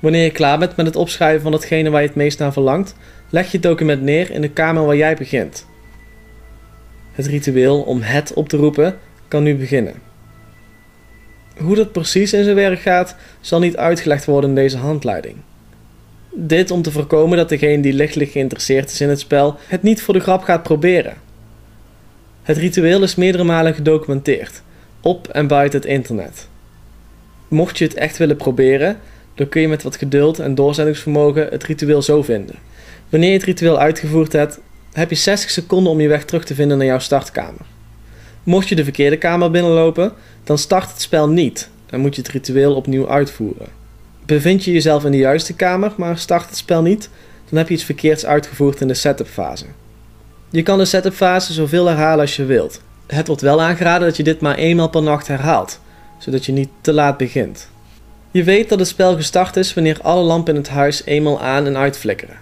Wanneer 0.00 0.24
je 0.24 0.30
klaar 0.30 0.58
bent 0.58 0.76
met 0.76 0.86
het 0.86 0.96
opschrijven 0.96 1.42
van 1.42 1.52
hetgene 1.52 1.90
waar 1.90 2.00
je 2.00 2.06
het 2.06 2.16
meest 2.16 2.38
naar 2.38 2.52
verlangt, 2.52 2.94
leg 3.30 3.44
je 3.44 3.52
het 3.52 3.62
document 3.62 4.02
neer 4.02 4.30
in 4.30 4.40
de 4.40 4.50
kamer 4.50 4.86
waar 4.86 4.96
jij 4.96 5.16
begint. 5.16 5.66
Het 7.12 7.26
ritueel 7.26 7.82
om 7.82 8.00
het 8.00 8.32
op 8.32 8.48
te 8.48 8.56
roepen 8.56 8.98
kan 9.28 9.42
nu 9.42 9.56
beginnen. 9.56 9.94
Hoe 11.56 11.76
dat 11.76 11.92
precies 11.92 12.32
in 12.32 12.44
zijn 12.44 12.56
werk 12.56 12.80
gaat, 12.80 13.16
zal 13.40 13.58
niet 13.58 13.76
uitgelegd 13.76 14.24
worden 14.24 14.50
in 14.50 14.56
deze 14.56 14.76
handleiding. 14.76 15.36
Dit 16.36 16.70
om 16.70 16.82
te 16.82 16.90
voorkomen 16.90 17.36
dat 17.36 17.48
degene 17.48 17.82
die 17.82 17.92
lichtelijk 17.92 18.30
geïnteresseerd 18.30 18.90
is 18.90 19.00
in 19.00 19.08
het 19.08 19.20
spel 19.20 19.56
het 19.66 19.82
niet 19.82 20.02
voor 20.02 20.14
de 20.14 20.20
grap 20.20 20.42
gaat 20.42 20.62
proberen. 20.62 21.14
Het 22.42 22.56
ritueel 22.56 23.02
is 23.02 23.14
meerdere 23.14 23.44
malen 23.44 23.74
gedocumenteerd, 23.74 24.62
op 25.00 25.28
en 25.28 25.46
buiten 25.46 25.80
het 25.80 25.88
internet. 25.88 26.48
Mocht 27.48 27.78
je 27.78 27.84
het 27.84 27.94
echt 27.94 28.16
willen 28.16 28.36
proberen, 28.36 28.98
dan 29.34 29.48
kun 29.48 29.60
je 29.60 29.68
met 29.68 29.82
wat 29.82 29.96
geduld 29.96 30.38
en 30.38 30.54
doorzettingsvermogen 30.54 31.48
het 31.50 31.64
ritueel 31.64 32.02
zo 32.02 32.22
vinden. 32.22 32.56
Wanneer 33.08 33.30
je 33.30 33.36
het 33.36 33.44
ritueel 33.44 33.78
uitgevoerd 33.78 34.32
hebt, 34.32 34.60
heb 34.92 35.10
je 35.10 35.16
60 35.16 35.50
seconden 35.50 35.92
om 35.92 36.00
je 36.00 36.08
weg 36.08 36.24
terug 36.24 36.44
te 36.44 36.54
vinden 36.54 36.78
naar 36.78 36.86
jouw 36.86 36.98
startkamer. 36.98 37.66
Mocht 38.42 38.68
je 38.68 38.74
de 38.74 38.84
verkeerde 38.84 39.16
kamer 39.16 39.50
binnenlopen, 39.50 40.12
dan 40.44 40.58
start 40.58 40.90
het 40.90 41.00
spel 41.00 41.28
niet 41.28 41.68
en 41.86 42.00
moet 42.00 42.14
je 42.14 42.22
het 42.22 42.30
ritueel 42.30 42.74
opnieuw 42.74 43.08
uitvoeren. 43.08 43.83
Bevind 44.26 44.64
je 44.64 44.72
jezelf 44.72 45.04
in 45.04 45.10
de 45.10 45.16
juiste 45.16 45.54
kamer, 45.54 45.92
maar 45.96 46.18
start 46.18 46.46
het 46.46 46.56
spel 46.56 46.82
niet, 46.82 47.10
dan 47.48 47.58
heb 47.58 47.68
je 47.68 47.74
iets 47.74 47.84
verkeerds 47.84 48.26
uitgevoerd 48.26 48.80
in 48.80 48.88
de 48.88 48.94
setup 48.94 49.26
fase. 49.26 49.64
Je 50.50 50.62
kan 50.62 50.78
de 50.78 50.84
setup 50.84 51.14
fase 51.14 51.52
zoveel 51.52 51.86
herhalen 51.86 52.20
als 52.20 52.36
je 52.36 52.44
wilt. 52.44 52.80
Het 53.06 53.26
wordt 53.26 53.42
wel 53.42 53.62
aangeraden 53.62 54.08
dat 54.08 54.16
je 54.16 54.22
dit 54.22 54.40
maar 54.40 54.56
eenmaal 54.56 54.88
per 54.88 55.02
nacht 55.02 55.26
herhaalt, 55.26 55.80
zodat 56.18 56.46
je 56.46 56.52
niet 56.52 56.68
te 56.80 56.92
laat 56.92 57.16
begint. 57.16 57.68
Je 58.30 58.44
weet 58.44 58.68
dat 58.68 58.78
het 58.78 58.88
spel 58.88 59.16
gestart 59.16 59.56
is 59.56 59.74
wanneer 59.74 59.98
alle 60.02 60.22
lampen 60.22 60.54
in 60.54 60.60
het 60.60 60.70
huis 60.70 61.04
eenmaal 61.04 61.40
aan 61.40 61.66
en 61.66 61.76
uit 61.76 61.98
flikkeren. 61.98 62.36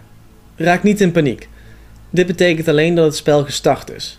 Raak 0.56 0.82
niet 0.82 1.00
in 1.00 1.12
paniek. 1.12 1.48
Dit 2.10 2.26
betekent 2.26 2.68
alleen 2.68 2.94
dat 2.94 3.04
het 3.04 3.16
spel 3.16 3.44
gestart 3.44 3.90
is. 3.90 4.18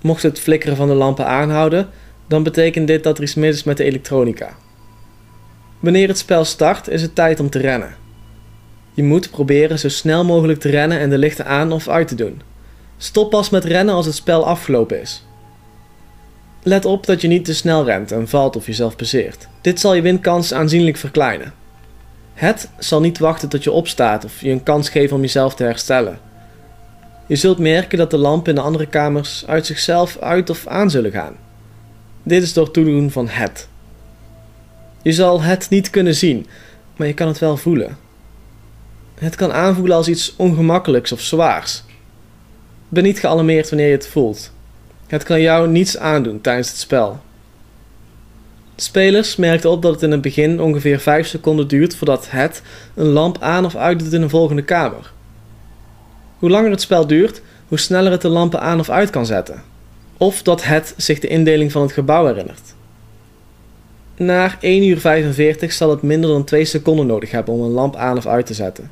Mocht 0.00 0.22
het 0.22 0.40
flikkeren 0.40 0.76
van 0.76 0.88
de 0.88 0.94
lampen 0.94 1.26
aanhouden, 1.26 1.88
dan 2.26 2.42
betekent 2.42 2.86
dit 2.86 3.02
dat 3.02 3.16
er 3.16 3.22
iets 3.22 3.34
mis 3.34 3.54
is 3.54 3.64
met 3.64 3.76
de 3.76 3.84
elektronica. 3.84 4.56
Wanneer 5.82 6.08
het 6.08 6.18
spel 6.18 6.44
start, 6.44 6.88
is 6.88 7.02
het 7.02 7.14
tijd 7.14 7.40
om 7.40 7.50
te 7.50 7.58
rennen. 7.58 7.94
Je 8.94 9.02
moet 9.02 9.30
proberen 9.30 9.78
zo 9.78 9.88
snel 9.88 10.24
mogelijk 10.24 10.60
te 10.60 10.68
rennen 10.68 10.98
en 10.98 11.10
de 11.10 11.18
lichten 11.18 11.46
aan 11.46 11.72
of 11.72 11.88
uit 11.88 12.08
te 12.08 12.14
doen. 12.14 12.42
Stop 12.96 13.30
pas 13.30 13.50
met 13.50 13.64
rennen 13.64 13.94
als 13.94 14.06
het 14.06 14.14
spel 14.14 14.46
afgelopen 14.46 15.00
is. 15.00 15.26
Let 16.62 16.84
op 16.84 17.06
dat 17.06 17.20
je 17.20 17.28
niet 17.28 17.44
te 17.44 17.54
snel 17.54 17.84
rent 17.84 18.12
en 18.12 18.28
valt 18.28 18.56
of 18.56 18.66
jezelf 18.66 18.96
passeert. 18.96 19.48
Dit 19.60 19.80
zal 19.80 19.94
je 19.94 20.02
winkans 20.02 20.52
aanzienlijk 20.54 20.96
verkleinen. 20.96 21.54
Het 22.34 22.70
zal 22.78 23.00
niet 23.00 23.18
wachten 23.18 23.48
tot 23.48 23.64
je 23.64 23.72
opstaat 23.72 24.24
of 24.24 24.40
je 24.40 24.50
een 24.50 24.62
kans 24.62 24.88
geven 24.88 25.16
om 25.16 25.22
jezelf 25.22 25.54
te 25.54 25.64
herstellen. 25.64 26.18
Je 27.26 27.36
zult 27.36 27.58
merken 27.58 27.98
dat 27.98 28.10
de 28.10 28.18
lampen 28.18 28.48
in 28.48 28.54
de 28.54 28.66
andere 28.66 28.86
kamers 28.86 29.44
uit 29.46 29.66
zichzelf 29.66 30.18
uit 30.18 30.50
of 30.50 30.66
aan 30.66 30.90
zullen 30.90 31.12
gaan. 31.12 31.36
Dit 32.22 32.42
is 32.42 32.52
door 32.52 32.70
toedoen 32.70 33.10
van 33.10 33.28
het. 33.28 33.70
Je 35.02 35.12
zal 35.12 35.42
het 35.42 35.70
niet 35.70 35.90
kunnen 35.90 36.14
zien, 36.14 36.46
maar 36.96 37.06
je 37.06 37.14
kan 37.14 37.28
het 37.28 37.38
wel 37.38 37.56
voelen. 37.56 37.96
Het 39.14 39.34
kan 39.34 39.52
aanvoelen 39.52 39.96
als 39.96 40.08
iets 40.08 40.34
ongemakkelijks 40.36 41.12
of 41.12 41.20
zwaars. 41.20 41.82
Ben 42.88 43.02
niet 43.02 43.18
gealarmeerd 43.18 43.68
wanneer 43.68 43.86
je 43.88 43.92
het 43.92 44.08
voelt. 44.08 44.52
Het 45.06 45.22
kan 45.22 45.40
jou 45.40 45.68
niets 45.68 45.98
aandoen 45.98 46.40
tijdens 46.40 46.68
het 46.68 46.78
spel. 46.78 47.20
Spelers 48.76 49.36
merkten 49.36 49.70
op 49.70 49.82
dat 49.82 49.92
het 49.92 50.02
in 50.02 50.10
het 50.10 50.20
begin 50.20 50.60
ongeveer 50.60 51.00
5 51.00 51.26
seconden 51.26 51.68
duurt 51.68 51.96
voordat 51.96 52.30
het 52.30 52.62
een 52.94 53.06
lamp 53.06 53.38
aan 53.40 53.64
of 53.64 53.76
uit 53.76 53.98
doet 53.98 54.12
in 54.12 54.22
een 54.22 54.30
volgende 54.30 54.62
kamer. 54.62 55.12
Hoe 56.38 56.50
langer 56.50 56.70
het 56.70 56.80
spel 56.80 57.06
duurt, 57.06 57.42
hoe 57.68 57.78
sneller 57.78 58.12
het 58.12 58.22
de 58.22 58.28
lampen 58.28 58.60
aan 58.60 58.80
of 58.80 58.90
uit 58.90 59.10
kan 59.10 59.26
zetten. 59.26 59.62
Of 60.16 60.42
dat 60.42 60.64
het 60.64 60.94
zich 60.96 61.18
de 61.18 61.28
indeling 61.28 61.72
van 61.72 61.82
het 61.82 61.92
gebouw 61.92 62.26
herinnert. 62.26 62.74
Na 64.24 64.56
1 64.60 64.84
uur 64.84 64.98
45 64.98 65.72
zal 65.72 65.90
het 65.90 66.02
minder 66.02 66.30
dan 66.30 66.44
2 66.44 66.64
seconden 66.64 67.06
nodig 67.06 67.30
hebben 67.30 67.54
om 67.54 67.60
een 67.62 67.70
lamp 67.70 67.96
aan 67.96 68.16
of 68.16 68.26
uit 68.26 68.46
te 68.46 68.54
zetten. 68.54 68.90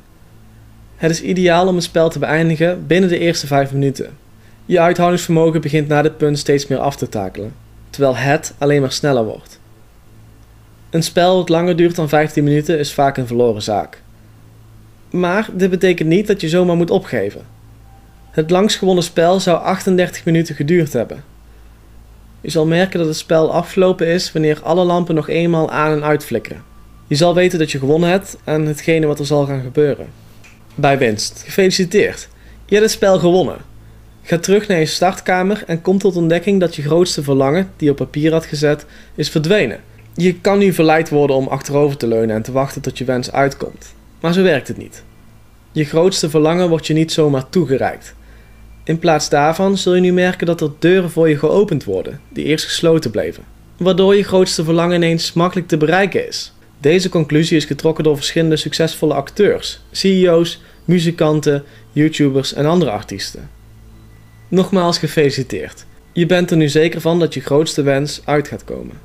Het 0.95 1.11
is 1.11 1.21
ideaal 1.21 1.67
om 1.67 1.75
een 1.75 1.81
spel 1.81 2.09
te 2.09 2.19
beëindigen 2.19 2.87
binnen 2.87 3.09
de 3.09 3.19
eerste 3.19 3.47
5 3.47 3.71
minuten. 3.71 4.17
Je 4.65 4.79
uithoudingsvermogen 4.79 5.61
begint 5.61 5.87
na 5.87 6.01
dit 6.01 6.17
punt 6.17 6.39
steeds 6.39 6.67
meer 6.67 6.77
af 6.77 6.95
te 6.95 7.09
takelen, 7.09 7.53
terwijl 7.89 8.15
het 8.15 8.53
alleen 8.57 8.81
maar 8.81 8.91
sneller 8.91 9.23
wordt. 9.25 9.59
Een 10.89 11.03
spel 11.03 11.37
dat 11.37 11.49
langer 11.49 11.75
duurt 11.75 11.95
dan 11.95 12.09
15 12.09 12.43
minuten 12.43 12.79
is 12.79 12.93
vaak 12.93 13.17
een 13.17 13.27
verloren 13.27 13.61
zaak. 13.61 14.01
Maar 15.09 15.49
dit 15.53 15.69
betekent 15.69 16.09
niet 16.09 16.27
dat 16.27 16.41
je 16.41 16.49
zomaar 16.49 16.75
moet 16.75 16.91
opgeven. 16.91 17.41
Het 18.31 18.49
langst 18.49 18.77
gewonnen 18.77 19.03
spel 19.03 19.39
zou 19.39 19.63
38 19.63 20.25
minuten 20.25 20.55
geduurd 20.55 20.93
hebben. 20.93 21.30
Je 22.41 22.49
zal 22.49 22.65
merken 22.65 22.99
dat 22.99 23.07
het 23.07 23.17
spel 23.17 23.53
afgelopen 23.53 24.07
is 24.07 24.31
wanneer 24.31 24.59
alle 24.63 24.83
lampen 24.83 25.15
nog 25.15 25.29
eenmaal 25.29 25.71
aan 25.71 25.91
en 25.91 26.03
uit 26.03 26.25
flikkeren. 26.25 26.63
Je 27.07 27.15
zal 27.15 27.35
weten 27.35 27.59
dat 27.59 27.71
je 27.71 27.79
gewonnen 27.79 28.09
hebt 28.09 28.37
en 28.43 28.65
hetgene 28.65 29.05
wat 29.05 29.19
er 29.19 29.25
zal 29.25 29.45
gaan 29.45 29.61
gebeuren. 29.61 30.07
Bij 30.75 30.97
winst. 30.97 31.41
Gefeliciteerd. 31.45 32.27
Je 32.65 32.75
hebt 32.75 32.87
het 32.87 32.91
spel 32.91 33.19
gewonnen. 33.19 33.57
Ga 34.21 34.37
terug 34.37 34.67
naar 34.67 34.79
je 34.79 34.85
startkamer 34.85 35.63
en 35.67 35.81
kom 35.81 35.97
tot 35.97 36.15
ontdekking 36.15 36.59
dat 36.59 36.75
je 36.75 36.81
grootste 36.81 37.23
verlangen, 37.23 37.71
die 37.77 37.85
je 37.85 37.91
op 37.91 37.97
papier 37.97 38.31
had 38.31 38.45
gezet, 38.45 38.85
is 39.15 39.29
verdwenen. 39.29 39.79
Je 40.15 40.39
kan 40.39 40.57
nu 40.57 40.73
verleid 40.73 41.09
worden 41.09 41.35
om 41.35 41.47
achterover 41.47 41.97
te 41.97 42.07
leunen 42.07 42.35
en 42.35 42.41
te 42.41 42.51
wachten 42.51 42.81
tot 42.81 42.97
je 42.97 43.05
wens 43.05 43.31
uitkomt. 43.31 43.93
Maar 44.19 44.33
zo 44.33 44.43
werkt 44.43 44.67
het 44.67 44.77
niet. 44.77 45.03
Je 45.71 45.85
grootste 45.85 46.29
verlangen 46.29 46.69
wordt 46.69 46.87
je 46.87 46.93
niet 46.93 47.11
zomaar 47.11 47.49
toegereikt. 47.49 48.15
In 48.83 48.99
plaats 48.99 49.29
daarvan 49.29 49.77
zul 49.77 49.95
je 49.95 50.01
nu 50.01 50.13
merken 50.13 50.45
dat 50.45 50.61
er 50.61 50.71
deuren 50.79 51.11
voor 51.11 51.29
je 51.29 51.37
geopend 51.37 51.83
worden, 51.83 52.19
die 52.29 52.45
eerst 52.45 52.65
gesloten 52.65 53.11
bleven. 53.11 53.43
Waardoor 53.77 54.15
je 54.15 54.23
grootste 54.23 54.63
verlangen 54.63 54.95
ineens 54.95 55.33
makkelijk 55.33 55.67
te 55.67 55.77
bereiken 55.77 56.27
is. 56.27 56.53
Deze 56.77 57.09
conclusie 57.09 57.57
is 57.57 57.65
getrokken 57.65 58.03
door 58.03 58.15
verschillende 58.15 58.55
succesvolle 58.55 59.13
acteurs, 59.13 59.81
CEO's, 59.91 60.61
muzikanten, 60.85 61.63
YouTubers 61.91 62.53
en 62.53 62.65
andere 62.65 62.91
artiesten. 62.91 63.49
Nogmaals 64.47 64.97
gefeliciteerd. 64.97 65.85
Je 66.13 66.25
bent 66.25 66.51
er 66.51 66.57
nu 66.57 66.69
zeker 66.69 67.01
van 67.01 67.19
dat 67.19 67.33
je 67.33 67.41
grootste 67.41 67.81
wens 67.81 68.21
uit 68.25 68.47
gaat 68.47 68.63
komen. 68.63 68.95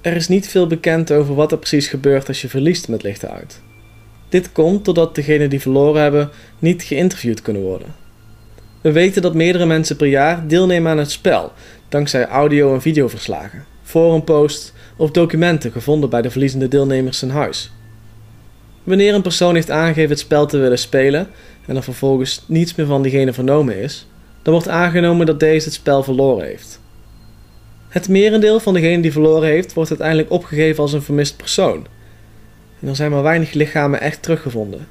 Er 0.00 0.16
is 0.16 0.28
niet 0.28 0.48
veel 0.48 0.66
bekend 0.66 1.12
over 1.12 1.34
wat 1.34 1.52
er 1.52 1.58
precies 1.58 1.88
gebeurt 1.88 2.28
als 2.28 2.42
je 2.42 2.48
verliest 2.48 2.88
met 2.88 3.02
lichten 3.02 3.30
uit. 3.30 3.60
Dit 4.28 4.52
komt 4.52 4.84
doordat 4.84 5.14
degenen 5.14 5.50
die 5.50 5.60
verloren 5.60 6.02
hebben 6.02 6.30
niet 6.58 6.82
geïnterviewd 6.82 7.42
kunnen 7.42 7.62
worden. 7.62 7.94
We 8.80 8.92
weten 8.92 9.22
dat 9.22 9.34
meerdere 9.34 9.66
mensen 9.66 9.96
per 9.96 10.06
jaar 10.06 10.46
deelnemen 10.46 10.90
aan 10.90 10.98
het 10.98 11.10
spel, 11.10 11.52
dankzij 11.88 12.26
audio- 12.26 12.74
en 12.74 12.82
videoverslagen, 12.82 13.64
forumposts 13.82 14.72
of 14.96 15.10
documenten 15.10 15.72
gevonden 15.72 16.10
bij 16.10 16.22
de 16.22 16.30
verliezende 16.30 16.68
deelnemers 16.68 17.22
in 17.22 17.30
huis. 17.30 17.72
Wanneer 18.82 19.14
een 19.14 19.22
persoon 19.22 19.54
heeft 19.54 19.70
aangegeven 19.70 20.10
het 20.10 20.18
spel 20.18 20.46
te 20.46 20.58
willen 20.58 20.78
spelen 20.78 21.28
en 21.66 21.76
er 21.76 21.82
vervolgens 21.82 22.44
niets 22.46 22.74
meer 22.74 22.86
van 22.86 23.02
diegene 23.02 23.32
vernomen 23.32 23.76
is, 23.76 24.06
dan 24.42 24.52
wordt 24.52 24.68
aangenomen 24.68 25.26
dat 25.26 25.40
deze 25.40 25.64
het 25.64 25.74
spel 25.74 26.02
verloren 26.02 26.46
heeft. 26.46 26.80
Het 27.88 28.08
merendeel 28.08 28.60
van 28.60 28.74
degenen 28.74 29.00
die 29.00 29.12
verloren 29.12 29.48
heeft, 29.48 29.74
wordt 29.74 29.90
uiteindelijk 29.90 30.30
opgegeven 30.30 30.82
als 30.82 30.92
een 30.92 31.02
vermist 31.02 31.36
persoon. 31.36 31.86
En 32.80 32.88
er 32.88 32.96
zijn 32.96 33.10
maar 33.10 33.22
weinig 33.22 33.52
lichamen 33.52 34.00
echt 34.00 34.22
teruggevonden. 34.22 34.86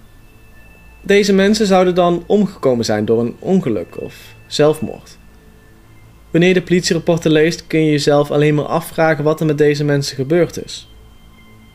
Deze 1.07 1.33
mensen 1.33 1.65
zouden 1.65 1.95
dan 1.95 2.23
omgekomen 2.25 2.85
zijn 2.85 3.05
door 3.05 3.19
een 3.19 3.35
ongeluk 3.39 4.01
of 4.01 4.15
zelfmoord. 4.47 5.17
Wanneer 6.31 6.49
je 6.49 6.55
de 6.55 6.61
politierapporten 6.61 7.31
leest, 7.31 7.67
kun 7.67 7.79
je 7.79 7.91
jezelf 7.91 8.31
alleen 8.31 8.55
maar 8.55 8.65
afvragen 8.65 9.23
wat 9.23 9.39
er 9.39 9.45
met 9.45 9.57
deze 9.57 9.83
mensen 9.83 10.15
gebeurd 10.15 10.63
is. 10.65 10.89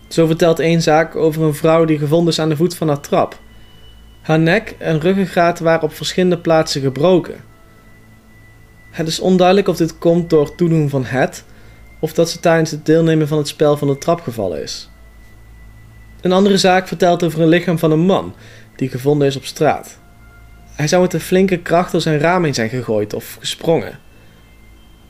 Zo 0.09 0.27
vertelt 0.27 0.59
één 0.59 0.83
zaak 0.83 1.17
over 1.17 1.43
een 1.43 1.55
vrouw 1.55 1.85
die 1.85 1.99
gevonden 1.99 2.33
is 2.33 2.39
aan 2.39 2.49
de 2.49 2.57
voet 2.57 2.77
van 2.77 2.89
haar 2.89 3.01
trap. 3.01 3.39
Haar 4.21 4.39
nek 4.39 4.75
en 4.79 5.01
ruggengraat 5.01 5.59
waren 5.59 5.83
op 5.83 5.95
verschillende 5.95 6.39
plaatsen 6.39 6.81
gebroken. 6.81 7.45
Het 8.91 9.09
is 9.09 9.21
onduidelijk 9.21 9.69
of 9.69 9.77
dit 9.77 9.99
komt 9.99 10.31
door 10.31 10.55
toedoen 10.55 10.89
van 10.89 11.05
het, 11.05 11.45
of 11.99 12.13
dat 12.13 12.31
ze 12.31 12.41
tijdens 12.41 12.71
het 12.71 12.87
deelnemen 12.87 13.29
van 13.29 13.39
het 13.39 13.49
spel 13.49 13.77
van 13.77 13.89
de 13.89 13.99
trap 13.99 14.21
gevallen 14.21 14.63
is. 14.63 14.91
Een 16.21 16.33
andere 16.33 16.59
zaak 16.59 16.89
vertelt 16.89 17.23
over 17.23 17.41
een 17.41 17.49
lichaam 17.49 17.79
van 17.79 17.91
een 17.91 18.07
man 18.07 18.35
die 18.77 18.89
gevonden 18.89 19.27
is 19.27 19.37
op 19.37 19.45
straat. 19.45 19.99
Hij 20.75 20.89
zou 20.89 21.03
met 21.03 21.13
een 21.13 21.21
flinke 21.21 21.59
kracht 21.59 21.93
door 21.93 22.01
zijn 22.01 22.19
raam 22.19 22.45
heen 22.45 22.55
zijn 22.55 22.69
gegooid 22.69 23.15
of 23.15 23.37
gesprongen. 23.41 23.99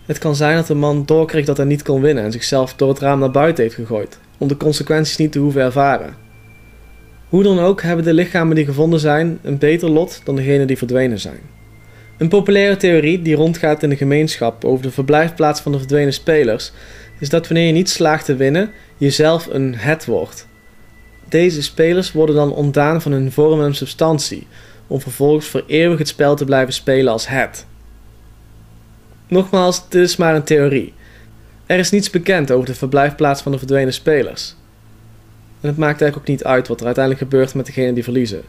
Het 0.07 0.19
kan 0.19 0.37
zijn 0.37 0.57
dat 0.57 0.67
de 0.67 0.75
man 0.75 1.05
doorkreeg 1.07 1.45
dat 1.45 1.57
hij 1.57 1.67
niet 1.67 1.83
kon 1.83 2.01
winnen 2.01 2.25
en 2.25 2.33
zichzelf 2.33 2.75
door 2.75 2.89
het 2.89 2.99
raam 2.99 3.19
naar 3.19 3.31
buiten 3.31 3.63
heeft 3.63 3.75
gegooid, 3.75 4.19
om 4.39 4.49
de 4.49 4.57
consequenties 4.57 5.17
niet 5.17 5.33
te 5.33 5.39
hoeven 5.39 5.63
ervaren. 5.63 6.15
Hoe 7.29 7.43
dan 7.43 7.59
ook 7.59 7.83
hebben 7.83 8.05
de 8.05 8.15
lichamen 8.15 8.57
die 8.57 8.65
gevonden 8.65 9.01
zijn 9.01 9.39
een 9.43 9.59
beter 9.59 9.91
lot 9.91 10.21
dan 10.25 10.37
degenen 10.37 10.67
die 10.67 10.79
verdwenen 10.79 11.19
zijn. 11.19 11.41
Een 12.19 12.29
populaire 12.29 12.77
theorie 12.77 13.23
die 13.23 13.35
rondgaat 13.35 13.83
in 13.83 13.89
de 13.89 13.97
gemeenschap 13.97 14.65
over 14.65 14.83
de 14.83 14.91
verblijfplaats 14.91 15.61
van 15.61 15.73
de 15.73 15.79
verdwenen 15.79 16.13
spelers 16.13 16.73
is 17.19 17.29
dat 17.29 17.49
wanneer 17.49 17.67
je 17.67 17.73
niet 17.73 17.91
slaagt 17.91 18.25
te 18.25 18.37
winnen, 18.37 18.71
je 18.97 19.11
zelf 19.11 19.47
een 19.51 19.75
het 19.75 20.05
wordt. 20.05 20.47
Deze 21.33 21.63
spelers 21.63 22.13
worden 22.13 22.35
dan 22.35 22.53
ontdaan 22.53 23.03
van 23.03 23.13
hun 23.13 23.33
vorm 23.33 23.63
en 23.63 23.75
substantie, 23.75 24.47
om 24.87 25.01
vervolgens 25.01 25.47
voor 25.47 25.65
eeuwig 25.67 25.99
het 25.99 26.09
spel 26.09 26.37
te 26.37 26.45
blijven 26.45 26.75
spelen 26.75 27.13
als 27.13 27.29
het. 27.29 27.67
Nogmaals, 29.29 29.89
dit 29.89 30.03
is 30.03 30.17
maar 30.17 30.35
een 30.35 30.45
theorie. 30.45 30.93
Er 31.67 31.79
is 31.79 31.91
niets 31.91 32.11
bekend 32.11 32.51
over 32.51 32.67
de 32.67 32.75
verblijfplaats 32.75 33.43
van 33.43 33.53
de 33.53 33.59
verdwenen 33.59 33.93
spelers. 33.93 34.57
En 35.61 35.69
het 35.69 35.77
maakt 35.77 36.01
eigenlijk 36.01 36.17
ook 36.17 36.37
niet 36.37 36.45
uit 36.45 36.69
wat 36.69 36.81
er 36.81 36.87
uiteindelijk 36.87 37.25
gebeurt 37.25 37.55
met 37.55 37.67
degenen 37.67 37.95
die 37.95 38.05
verliezen. 38.05 38.43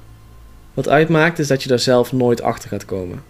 Wat 0.73 0.89
uitmaakt 0.89 1.39
is 1.39 1.47
dat 1.47 1.63
je 1.63 1.69
daar 1.69 1.79
zelf 1.79 2.11
nooit 2.11 2.41
achter 2.41 2.69
gaat 2.69 2.85
komen. 2.85 3.23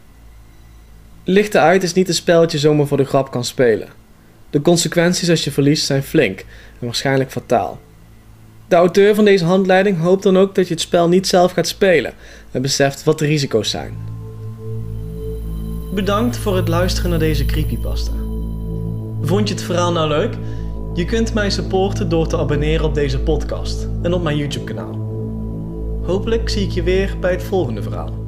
Lichten 1.24 1.62
uit 1.62 1.84
is 1.84 1.94
niet 1.94 2.08
een 2.08 2.14
spel 2.14 2.50
zomaar 2.50 2.88
voor 2.88 2.98
de 2.98 3.06
grap 3.06 3.32
kan 3.32 3.46
spelen. 3.46 3.88
De 4.50 4.62
consequenties 4.62 5.30
als 5.30 5.44
je 5.44 5.52
verliest 5.52 5.86
zijn 5.86 6.04
flink 6.04 6.40
en 6.80 6.86
waarschijnlijk 6.86 7.32
fataal. 7.32 7.80
De 8.68 8.76
auteur 8.76 9.16
van 9.16 9.26
deze 9.26 9.46
handleiding 9.46 10.00
hoopt 10.00 10.24
dan 10.24 10.38
ook 10.38 10.56
dat 10.56 10.68
je 10.68 10.74
het 10.74 10.84
spel 10.84 11.08
niet 11.08 11.28
zelf 11.28 11.52
gaat 11.52 11.68
spelen 11.68 12.14
en 12.52 12.62
beseft 12.62 13.04
wat 13.04 13.20
de 13.20 13.26
risico's 13.26 13.70
zijn. 13.70 13.98
Bedankt 15.94 16.38
voor 16.38 16.56
het 16.56 16.68
luisteren 16.68 17.10
naar 17.10 17.20
deze 17.20 17.46
creepypasta. 17.46 18.12
Vond 19.22 19.48
je 19.48 19.54
het 19.54 19.64
verhaal 19.64 19.92
nou 19.92 20.08
leuk? 20.08 20.34
Je 20.94 21.06
kunt 21.06 21.34
mij 21.34 21.50
supporten 21.50 22.10
door 22.10 22.28
te 22.28 22.38
abonneren 22.38 22.86
op 22.86 22.94
deze 22.94 23.20
podcast 23.20 23.88
en 24.02 24.14
op 24.14 24.24
mijn 24.24 24.38
YouTube 24.38 24.74
kanaal. 24.74 25.02
Hopelijk 26.06 26.50
zie 26.50 26.66
ik 26.66 26.72
je 26.72 26.84
weer 26.84 27.18
bij 27.20 27.32
het 27.32 27.44
volgende 27.44 27.82
verhaal. 27.82 28.23